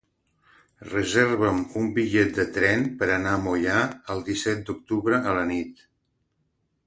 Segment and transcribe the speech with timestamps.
[0.93, 3.77] Reserva'm un bitllet de tren per anar a Moià
[4.15, 5.85] el disset d'octubre a la nit.